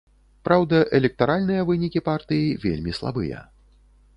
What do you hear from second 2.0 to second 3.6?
партыі вельмі слабыя.